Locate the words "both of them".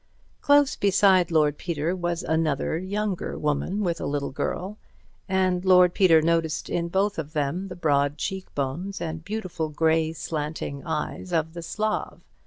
6.87-7.67